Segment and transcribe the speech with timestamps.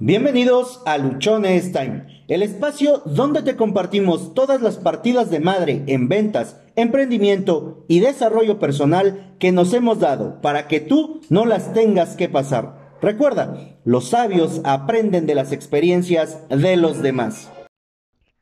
[0.00, 6.08] Bienvenidos a Luchones Time, el espacio donde te compartimos todas las partidas de madre en
[6.08, 12.14] ventas, emprendimiento y desarrollo personal que nos hemos dado para que tú no las tengas
[12.14, 12.94] que pasar.
[13.02, 17.50] Recuerda, los sabios aprenden de las experiencias de los demás.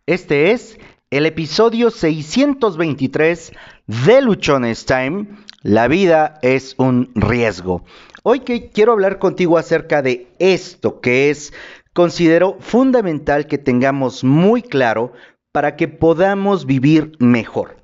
[0.04, 0.78] Este es
[1.08, 3.52] el episodio 623
[3.86, 5.28] de Luchones Time.
[5.62, 7.82] La vida es un riesgo.
[8.28, 11.52] Hoy que quiero hablar contigo acerca de esto que es,
[11.92, 15.12] considero fundamental que tengamos muy claro
[15.52, 17.76] para que podamos vivir mejor.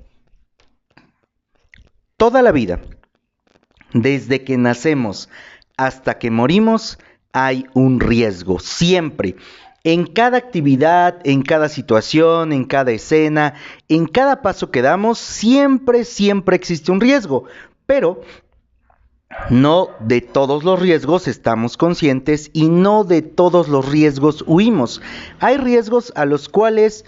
[2.17, 2.81] Toda la vida,
[3.93, 5.29] desde que nacemos
[5.77, 6.99] hasta que morimos,
[7.31, 9.37] hay un riesgo, siempre.
[9.85, 13.53] En cada actividad, en cada situación, en cada escena,
[13.87, 17.45] en cada paso que damos, siempre, siempre existe un riesgo.
[17.85, 18.21] Pero
[19.49, 25.01] no de todos los riesgos estamos conscientes y no de todos los riesgos huimos.
[25.39, 27.05] Hay riesgos a los cuales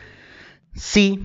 [0.73, 1.23] sí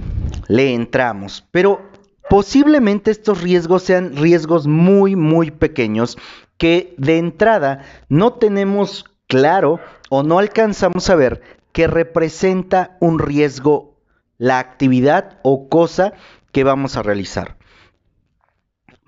[0.48, 1.82] le entramos, pero
[2.28, 6.16] posiblemente estos riesgos sean riesgos muy, muy pequeños
[6.58, 9.80] que de entrada no tenemos claro
[10.10, 13.96] o no alcanzamos a ver que representa un riesgo
[14.38, 16.12] la actividad o cosa
[16.52, 17.59] que vamos a realizar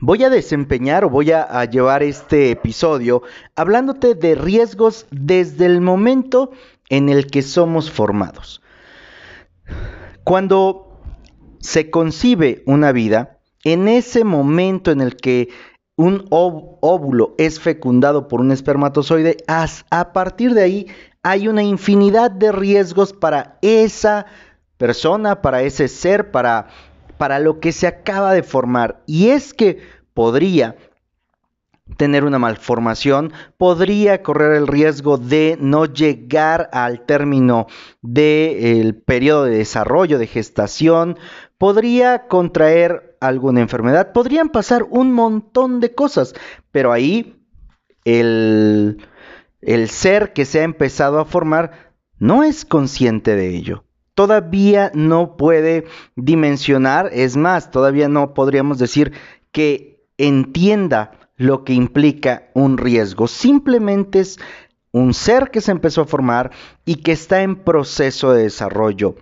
[0.03, 3.23] voy a desempeñar o voy a, llevar este episodio
[3.55, 6.51] hablándote de riesgos desde el momento
[6.89, 8.61] en el que somos formados.
[10.25, 11.01] Cuando
[11.61, 15.51] se concibe una vida, en ese momento en el que
[15.97, 20.87] un óvulo es fecundado por un espermatozoide, a partir de ahí
[21.23, 24.27] hay una infinidad de riesgos para esa
[24.79, 26.67] persona, para ese ser, para
[27.23, 29.05] para lo que se acaba de formar.
[29.07, 29.79] Y es que
[30.13, 30.75] podría
[31.97, 37.69] tener una malformación, podría correr el riesgo de no llegar al término
[38.01, 41.17] del periodo de desarrollo, de gestación,
[41.59, 46.35] podría contraer alguna enfermedad, podrían pasar un montón de cosas,
[46.73, 47.41] pero ahí
[48.05, 48.99] el,
[49.61, 53.85] el ser que se ha empezado a formar no es consciente de ello
[54.15, 55.85] todavía no puede
[56.17, 59.13] dimensionar, es más, todavía no podríamos decir
[59.51, 63.27] que entienda lo que implica un riesgo.
[63.27, 64.39] Simplemente es
[64.93, 66.53] un ser que se empezó a formar
[66.85, 69.17] y que está en proceso de desarrollo.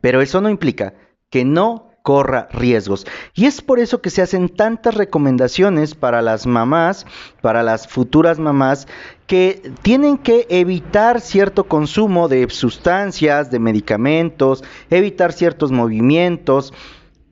[0.00, 0.94] Pero eso no implica
[1.28, 3.06] que no corra riesgos.
[3.34, 7.06] Y es por eso que se hacen tantas recomendaciones para las mamás,
[7.40, 8.86] para las futuras mamás,
[9.26, 16.74] que tienen que evitar cierto consumo de sustancias, de medicamentos, evitar ciertos movimientos.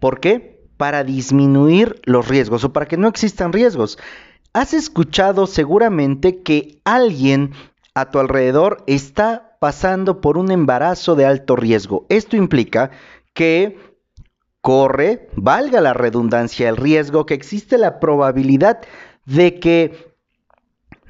[0.00, 0.64] ¿Por qué?
[0.78, 3.98] Para disminuir los riesgos o para que no existan riesgos.
[4.54, 7.52] Has escuchado seguramente que alguien
[7.94, 12.06] a tu alrededor está pasando por un embarazo de alto riesgo.
[12.08, 12.90] Esto implica
[13.34, 13.91] que
[14.62, 18.80] corre, valga la redundancia, el riesgo que existe la probabilidad
[19.26, 20.14] de que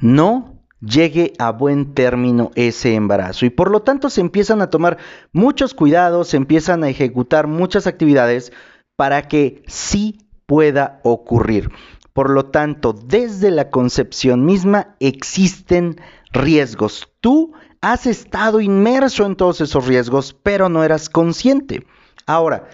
[0.00, 3.46] no llegue a buen término ese embarazo.
[3.46, 4.98] Y por lo tanto se empiezan a tomar
[5.32, 8.52] muchos cuidados, se empiezan a ejecutar muchas actividades
[8.96, 11.70] para que sí pueda ocurrir.
[12.12, 16.00] Por lo tanto, desde la concepción misma existen
[16.32, 17.08] riesgos.
[17.20, 21.86] Tú has estado inmerso en todos esos riesgos, pero no eras consciente.
[22.26, 22.68] Ahora,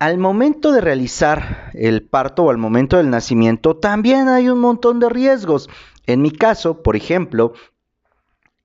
[0.00, 4.98] al momento de realizar el parto o al momento del nacimiento también hay un montón
[4.98, 5.68] de riesgos.
[6.06, 7.52] En mi caso, por ejemplo,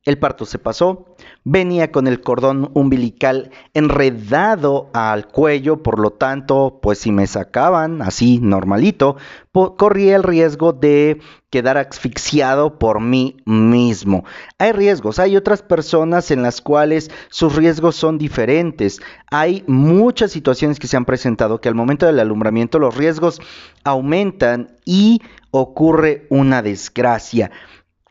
[0.05, 6.79] el parto se pasó, venía con el cordón umbilical enredado al cuello, por lo tanto,
[6.79, 9.17] pues si me sacaban así normalito,
[9.51, 14.25] corría el riesgo de quedar asfixiado por mí mismo.
[14.59, 19.01] Hay riesgos, hay otras personas en las cuales sus riesgos son diferentes.
[19.31, 23.41] Hay muchas situaciones que se han presentado que al momento del alumbramiento los riesgos
[23.83, 27.49] aumentan y ocurre una desgracia.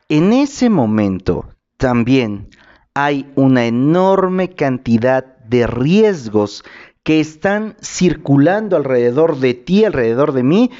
[0.08, 1.53] En ese momento
[1.84, 2.48] también
[2.94, 6.64] hay una enorme cantidad de riesgos
[7.02, 10.70] que están circulando alrededor de ti, alrededor de mí,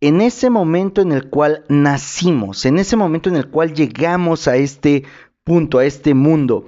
[0.00, 4.56] en ese momento en el cual nacimos, en ese momento en el cual llegamos a
[4.56, 5.04] este
[5.44, 6.66] punto, a este mundo.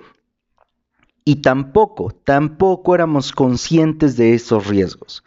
[1.25, 5.25] Y tampoco, tampoco éramos conscientes de esos riesgos.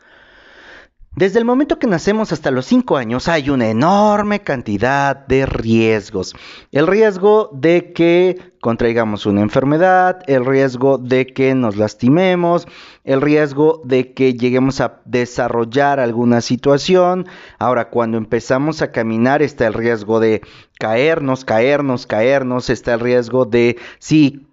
[1.20, 6.34] Desde el momento que nacemos hasta los 5 años hay una enorme cantidad de riesgos.
[6.72, 12.70] El riesgo de que contraigamos una enfermedad, el riesgo de que nos lastimemos,
[13.04, 17.28] el riesgo de que lleguemos a desarrollar alguna situación.
[17.58, 20.40] Ahora, cuando empezamos a caminar está el riesgo de
[20.80, 24.49] caernos, caernos, caernos, está el riesgo de, sí,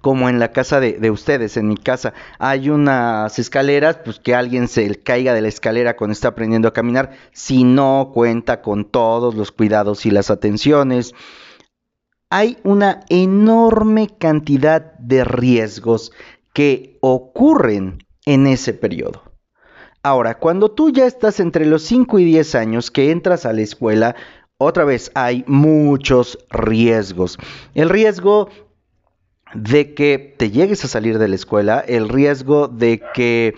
[0.00, 4.68] como en la casa de, ustedes, en mi casa, hay unas escaleras, pues que alguien
[4.68, 9.34] se caiga de la escalera cuando está aprendiendo a caminar, si no cuenta con todos
[9.34, 11.14] los cuidados y las atenciones.
[12.30, 16.12] Hay una enorme cantidad de riesgos
[16.52, 19.22] que ocurren en ese periodo.
[20.02, 23.62] Ahora, cuando tú ya estás entre los 5 y 10 años que entras a la
[23.62, 24.14] escuela,
[24.58, 27.38] otra vez hay muchos riesgos.
[27.74, 28.48] El riesgo
[29.54, 33.54] de que te llegues a salir de la escuela, el riesgo de que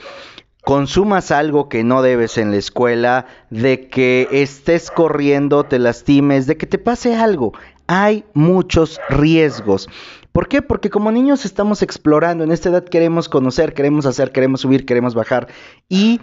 [0.64, 6.56] consumas algo que no debes en la escuela, de que estés corriendo, te lastimes, de
[6.56, 7.52] que te pase algo.
[7.87, 9.88] Hay muchos riesgos.
[10.32, 10.61] ¿Por qué?
[10.61, 15.14] Porque como niños estamos explorando, en esta edad queremos conocer, queremos hacer, queremos subir, queremos
[15.14, 15.49] bajar
[15.88, 16.20] y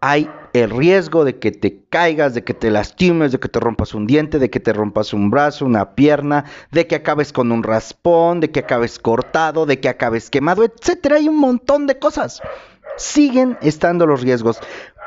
[0.00, 3.94] hay el riesgo de que te caigas, de que te lastimes, de que te rompas
[3.94, 7.62] un diente, de que te rompas un brazo, una pierna, de que acabes con un
[7.62, 11.16] raspón, de que acabes cortado, de que acabes quemado, etcétera.
[11.16, 12.40] Hay un montón de cosas.
[12.96, 14.58] Siguen estando los riesgos.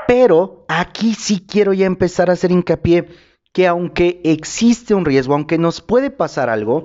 [0.08, 3.08] Pero aquí sí quiero ya empezar a hacer hincapié
[3.54, 6.84] que aunque existe un riesgo, aunque nos puede pasar algo,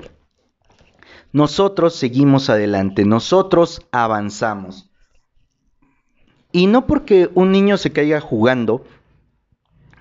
[1.32, 4.85] nosotros seguimos adelante, nosotros avanzamos.
[6.52, 8.84] Y no porque un niño se caiga jugando,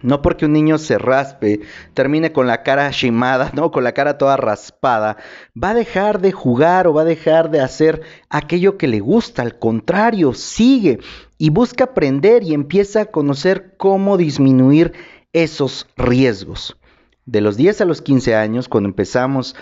[0.05, 1.61] no porque un niño se raspe,
[1.93, 3.71] termine con la cara shimada, ¿no?
[3.71, 5.17] Con la cara toda raspada,
[5.61, 9.41] va a dejar de jugar o va a dejar de hacer aquello que le gusta.
[9.41, 10.99] Al contrario, sigue
[11.37, 14.93] y busca aprender y empieza a conocer cómo disminuir
[15.33, 16.77] esos riesgos.
[17.25, 19.55] De los 10 a los 15 años, cuando empezamos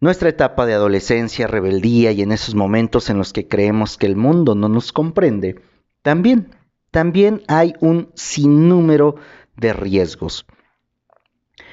[0.00, 4.16] nuestra etapa de adolescencia, rebeldía y en esos momentos en los que creemos que el
[4.16, 5.56] mundo no nos comprende,
[6.04, 6.54] también,
[6.90, 9.14] también hay un sinnúmero
[9.56, 10.44] de riesgos.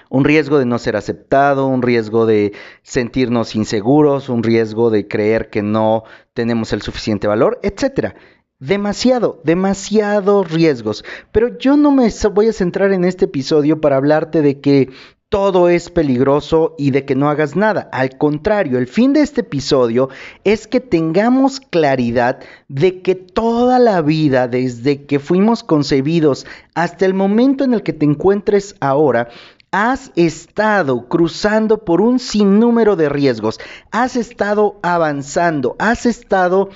[0.10, 5.50] Un riesgo de no ser aceptado, un riesgo de sentirnos inseguros, un riesgo de creer
[5.50, 8.16] que no tenemos el suficiente valor, etc.
[8.57, 11.04] Demasiado, demasiados riesgos.
[11.34, 14.92] Pero yo no me voy a centrar en este episodio para hablarte de que
[15.31, 17.88] todo es peligroso y de que no hagas nada.
[17.94, 20.10] Al contrario, el fin de este episodio
[20.44, 26.45] es que tengamos claridad de que toda la vida, desde que fuimos concebidos
[26.75, 29.30] hasta el momento en el que te encuentres ahora,
[29.72, 33.57] has estado cruzando por un sinnúmero de riesgos,
[33.89, 36.72] has estado avanzando, has estado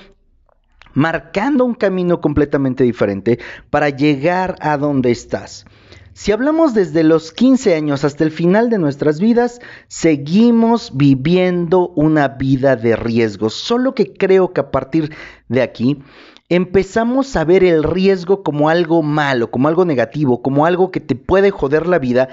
[0.94, 3.38] marcando un camino completamente diferente
[3.69, 5.66] para llegar a donde estás.
[6.17, 9.59] Si hablamos desde los 15 años hasta el final de nuestras vidas,
[9.89, 13.50] seguimos viviendo una vida de riesgo.
[13.50, 15.13] Solo que creo que a partir
[15.50, 16.00] de aquí
[16.47, 21.15] empezamos a ver el riesgo como algo malo, como algo negativo, como algo que te
[21.15, 22.29] puede joder la vida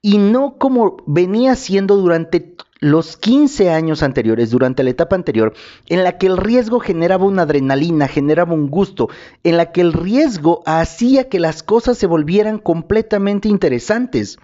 [0.00, 2.54] y no como venía siendo durante
[2.84, 5.54] los 15 años anteriores, durante la etapa anterior,
[5.88, 9.08] en la que el riesgo generaba una adrenalina, generaba un gusto,
[9.42, 14.38] en la que el riesgo hacía que las cosas se volvieran completamente interesantes.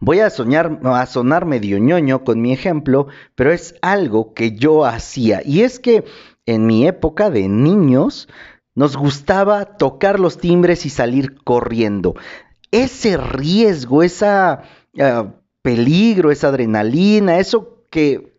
[0.00, 4.86] Voy a, soñar, a sonar medio ñoño con mi ejemplo, pero es algo que yo
[4.86, 5.42] hacía.
[5.44, 6.04] Y es que
[6.46, 8.26] en mi época de niños,
[8.74, 12.14] nos gustaba tocar los timbres y salir corriendo.
[12.70, 14.62] Ese riesgo, esa
[14.98, 15.34] ah,
[15.66, 18.38] peligro, esa adrenalina, eso que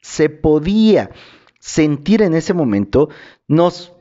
[0.00, 1.10] se podía
[1.60, 3.10] sentir en ese momento,
[3.46, 3.92] nos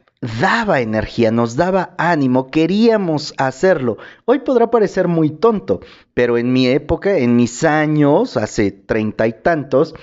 [0.42, 3.98] daba energía, nos daba ánimo, queríamos hacerlo.
[4.26, 5.82] Hoy podrá parecer muy tonto,
[6.16, 9.94] pero en mi época, en mis años, hace treinta y tantos,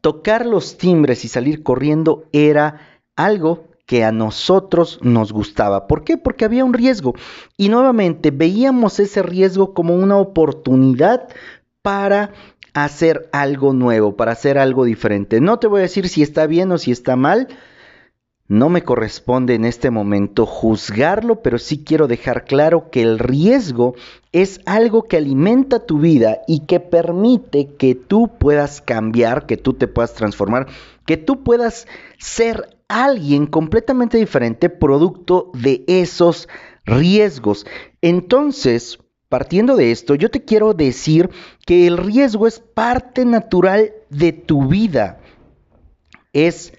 [0.00, 5.86] tocar los timbres y salir corriendo era algo que a nosotros nos gustaba.
[5.86, 6.16] ¿Por qué?
[6.16, 7.14] Porque había un riesgo.
[7.56, 11.28] Y nuevamente veíamos ese riesgo como una oportunidad
[11.82, 12.32] para
[12.72, 15.40] hacer algo nuevo, para hacer algo diferente.
[15.40, 17.48] No te voy a decir si está bien o si está mal.
[18.46, 23.94] No me corresponde en este momento juzgarlo, pero sí quiero dejar claro que el riesgo
[24.32, 29.72] es algo que alimenta tu vida y que permite que tú puedas cambiar, que tú
[29.72, 30.66] te puedas transformar,
[31.06, 31.86] que tú puedas
[32.18, 32.68] ser
[33.02, 36.48] alguien completamente diferente producto de esos
[36.84, 37.66] riesgos.
[38.02, 38.98] Entonces,
[39.28, 41.30] partiendo de esto, yo te quiero decir
[41.66, 45.20] que el riesgo es parte natural de tu vida.
[46.32, 46.72] Es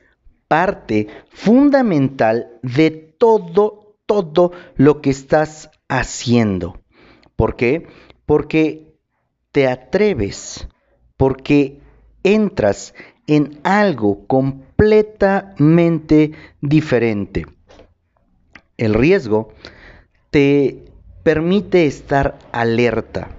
[0.48, 6.80] parte fundamental de todo todo lo que estás haciendo.
[7.36, 7.88] ¿Por qué?
[8.26, 8.96] Porque
[9.52, 10.68] te atreves,
[11.18, 11.82] porque
[12.24, 12.94] entras
[13.28, 17.46] en algo completamente diferente.
[18.78, 19.54] El riesgo
[20.32, 20.84] te
[21.24, 23.30] permite estar alerta.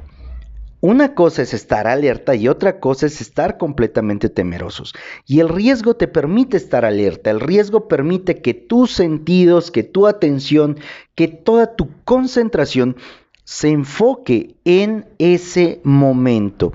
[0.80, 4.94] Una cosa es estar alerta y otra cosa es estar completamente temerosos.
[5.26, 10.06] Y el riesgo te permite estar alerta, el riesgo permite que tus sentidos, que tu
[10.06, 10.78] atención,
[11.14, 12.96] que toda tu concentración
[13.44, 16.72] se enfoque en ese momento.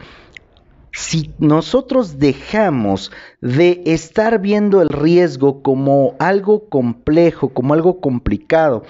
[0.92, 8.84] Si nosotros dejamos de estar viendo el riesgo como algo complejo, como algo complicado,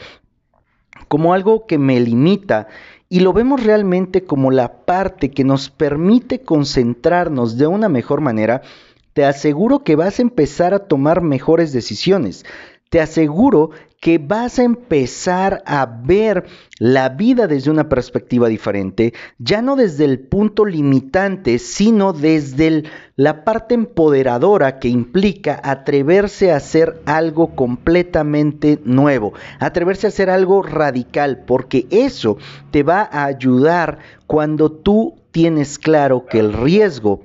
[1.08, 2.68] como algo que me limita
[3.08, 8.62] y lo vemos realmente como la parte que nos permite concentrarnos de una mejor manera,
[9.14, 12.46] te aseguro que vas a empezar a tomar mejores decisiones.
[12.92, 13.70] Te aseguro
[14.02, 16.46] que vas a empezar a ver
[16.78, 22.84] la vida desde una perspectiva diferente, ya no desde el punto limitante, sino desde
[23.16, 30.62] la parte empoderadora que implica atreverse a hacer algo completamente nuevo, atreverse a hacer algo
[30.62, 32.38] radical, porque eso
[32.72, 37.22] te va a ayudar cuando tú tienes claro que el riesgo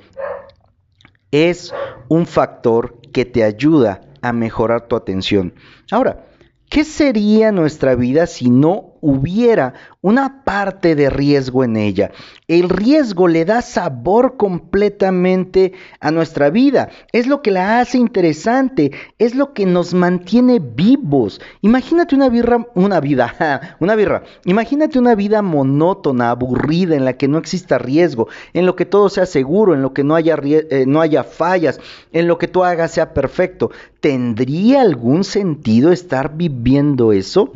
[1.33, 1.75] es
[2.09, 5.55] un factor que te ayuda a mejorar tu atención.
[5.91, 6.27] Ahora,
[6.69, 12.11] ¿Qué sería nuestra vida si no hubiera una parte de riesgo en ella.
[12.49, 16.91] El riesgo le da sabor completamente a nuestra vida.
[17.13, 21.41] Es lo que la hace interesante, es lo que nos mantiene vivos.
[21.61, 24.23] Imagínate una birra, una vida, una birra.
[24.45, 29.09] Imagínate una vida monótona, aburrida, en la que no exista riesgo, en lo que todo
[29.09, 31.81] sea seguro, en lo que no haya, eh, no haya fallas,
[32.13, 33.71] en lo que tú hagas sea perfecto.
[34.01, 37.53] ¿Tendría algún sentido estar viviendo eso?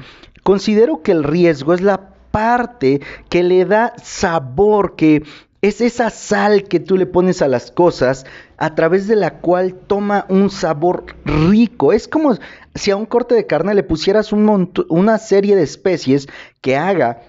[0.51, 5.23] Considero que el riesgo es la parte que le da sabor, que
[5.63, 8.27] es esa sal que tú le pones a las cosas
[8.57, 11.93] a través de la cual toma un sabor rico.
[11.93, 12.37] Es como
[12.75, 16.27] si a un corte de carne le pusieras un una serie de especies
[16.61, 17.23] que haga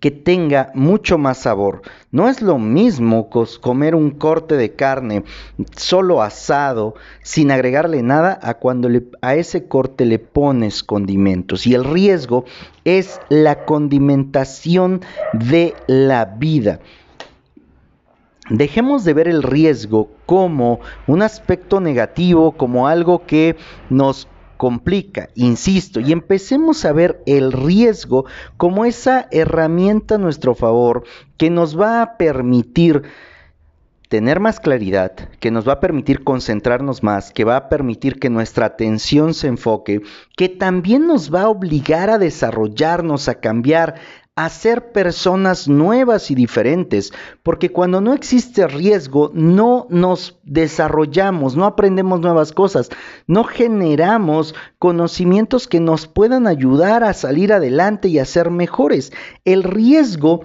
[0.00, 1.82] que tenga mucho más sabor.
[2.10, 3.28] No es lo mismo
[3.60, 5.24] comer un corte de carne
[5.76, 8.88] solo asado, sin agregarle nada, a cuando
[9.22, 11.66] a ese corte le pones condimentos.
[11.66, 12.44] Y el riesgo
[12.84, 15.02] es la condimentación
[15.32, 16.80] de la vida.
[18.50, 23.56] Dejemos de ver el riesgo como un aspecto negativo, como algo que
[23.90, 24.26] nos
[24.58, 28.26] complica, insisto, y empecemos a ver el riesgo
[28.58, 31.04] como esa herramienta a nuestro favor
[31.38, 33.04] que nos va a permitir
[34.08, 38.30] tener más claridad, que nos va a permitir concentrarnos más, que va a permitir que
[38.30, 40.00] nuestra atención se enfoque,
[40.36, 43.96] que también nos va a obligar a desarrollarnos, a cambiar,
[44.38, 51.64] a ser personas nuevas y diferentes, porque cuando no existe riesgo, no nos desarrollamos, no
[51.64, 52.88] aprendemos nuevas cosas,
[53.26, 59.12] no generamos conocimientos que nos puedan ayudar a salir adelante y a ser mejores.
[59.44, 60.44] El riesgo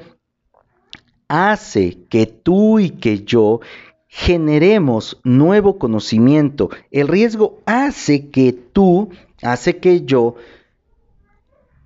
[1.27, 3.59] hace que tú y que yo
[4.07, 6.71] generemos nuevo conocimiento.
[6.89, 9.09] El riesgo hace que tú,
[9.43, 10.35] hace que yo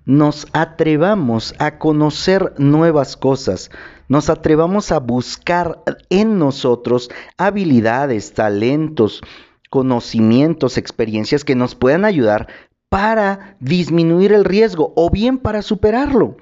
[0.08, 3.70] nos atrevamos a conocer nuevas cosas,
[4.08, 9.20] nos atrevamos a buscar en nosotros habilidades, talentos,
[9.68, 12.48] conocimientos, experiencias que nos puedan ayudar
[12.88, 16.38] para disminuir el riesgo o bien para superarlo.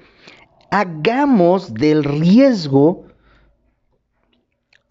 [0.71, 3.03] Hagamos del riesgo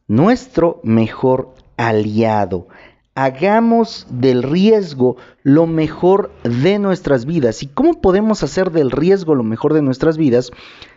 [0.07, 2.69] nuestro mejor aliado
[3.17, 7.63] hagamos del riesgo lo mejor de nuestras vidas.
[7.63, 10.53] ¿Y cómo podemos hacer del riesgo lo mejor de nuestras vidas?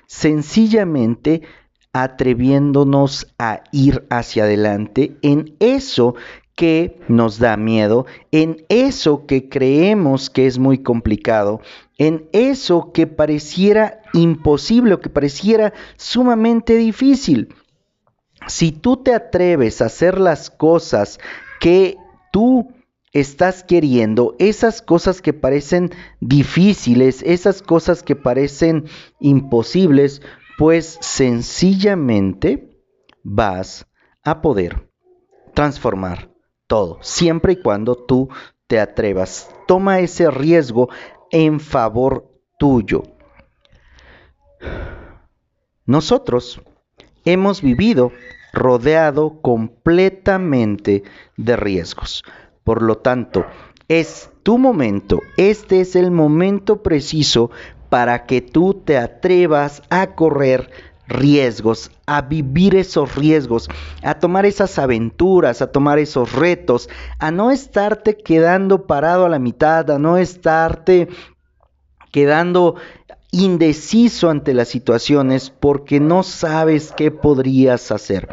[0.06, 1.42] Sencillamente
[1.94, 6.14] atreviéndonos a ir hacia adelante en eso
[6.56, 11.62] que nos da miedo, en eso que creemos que es muy complicado,
[11.98, 17.56] en eso que pareciera imposible o que pareciera sumamente difícil.
[18.48, 21.20] Si tú te atreves a hacer las cosas
[21.62, 21.98] que
[22.32, 22.74] tú
[23.12, 28.86] estás queriendo, esas cosas que parecen difíciles, esas cosas que parecen
[29.20, 30.22] imposibles,
[30.58, 32.84] pues sencillamente
[33.24, 33.88] vas
[34.24, 34.90] a poder
[35.54, 36.30] transformar
[36.68, 38.30] todo, siempre y cuando tú
[38.68, 39.50] te atrevas.
[39.68, 40.90] Toma ese riesgo
[41.32, 43.04] en favor tuyo.
[45.86, 46.62] Nosotros
[47.26, 48.12] hemos vivido
[48.54, 51.04] rodeado completamente
[51.38, 52.24] de riesgos.
[52.64, 53.46] Por lo tanto,
[53.88, 57.52] es tu momento, este es el momento preciso
[57.90, 60.70] para que tú te atrevas a correr
[61.08, 63.68] riesgos, a vivir esos riesgos,
[64.04, 66.88] a tomar esas aventuras, a tomar esos retos,
[67.18, 71.10] a no estarte quedando parado a la mitad, a no estarte
[72.12, 72.76] quedando
[73.32, 78.30] indeciso ante las situaciones porque no sabes qué podrías hacer.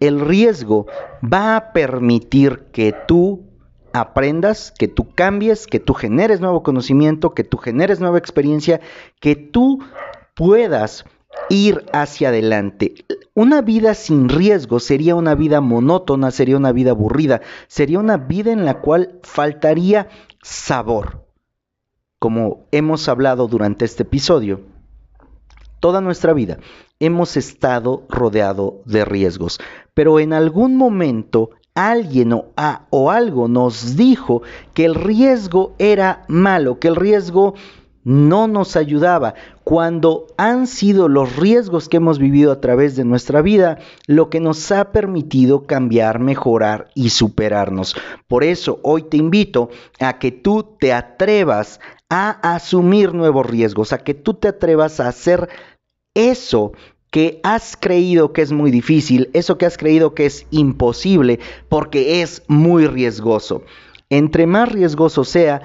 [0.00, 0.86] El riesgo
[1.22, 3.44] va a permitir que tú
[3.92, 8.80] aprendas, que tú cambies, que tú generes nuevo conocimiento, que tú generes nueva experiencia,
[9.20, 9.80] que tú
[10.34, 11.04] puedas
[11.50, 12.94] ir hacia adelante.
[13.34, 18.52] Una vida sin riesgo sería una vida monótona, sería una vida aburrida, sería una vida
[18.52, 20.08] en la cual faltaría
[20.42, 21.27] sabor.
[22.18, 24.60] Como hemos hablado durante este episodio,
[25.78, 26.58] toda nuestra vida
[26.98, 29.60] hemos estado rodeado de riesgos,
[29.94, 32.46] pero en algún momento alguien o,
[32.90, 34.42] o algo nos dijo
[34.74, 37.54] que el riesgo era malo, que el riesgo
[38.02, 39.34] no nos ayudaba,
[39.64, 44.40] cuando han sido los riesgos que hemos vivido a través de nuestra vida lo que
[44.40, 47.94] nos ha permitido cambiar, mejorar y superarnos.
[48.26, 49.68] Por eso hoy te invito
[50.00, 55.08] a que tú te atrevas a asumir nuevos riesgos, a que tú te atrevas a
[55.08, 55.48] hacer
[56.14, 56.72] eso
[57.10, 62.22] que has creído que es muy difícil, eso que has creído que es imposible, porque
[62.22, 63.62] es muy riesgoso.
[64.10, 65.62] Entre más riesgoso sea,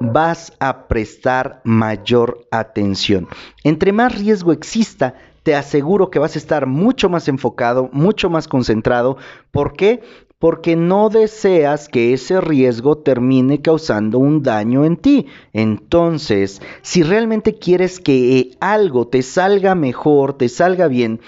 [0.00, 3.28] vas a prestar mayor atención.
[3.64, 8.48] Entre más riesgo exista, te aseguro que vas a estar mucho más enfocado, mucho más
[8.48, 9.16] concentrado.
[9.50, 10.02] ¿Por qué?
[10.38, 15.26] Porque no deseas que ese riesgo termine causando un daño en ti.
[15.52, 21.20] Entonces, si realmente quieres que algo te salga mejor, te salga bien,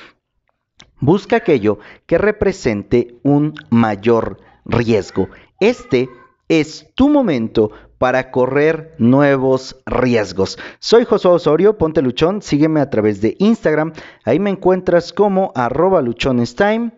[1.00, 5.28] busca aquello que represente un mayor riesgo.
[5.58, 6.08] Este
[6.48, 10.58] es tu momento para correr nuevos riesgos.
[10.78, 13.92] Soy Josué Osorio, ponte luchón, sígueme a través de Instagram,
[14.24, 16.92] ahí me encuentras como arroba luchonestime.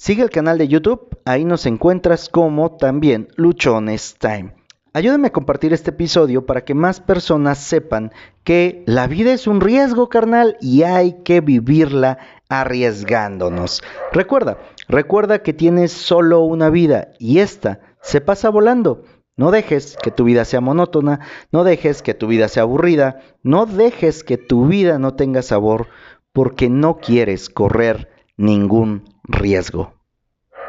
[0.00, 4.54] Sigue el canal de YouTube, ahí nos encuentras como también Luchones Time.
[4.94, 8.10] Ayúdame a compartir este episodio para que más personas sepan
[8.42, 12.16] que la vida es un riesgo carnal y hay que vivirla
[12.48, 13.82] arriesgándonos.
[14.10, 14.56] Recuerda,
[14.88, 19.04] recuerda que tienes solo una vida y esta se pasa volando.
[19.36, 21.20] No dejes que tu vida sea monótona,
[21.52, 25.88] no dejes que tu vida sea aburrida, no dejes que tu vida no tenga sabor
[26.32, 29.99] porque no quieres correr ningún riesgo.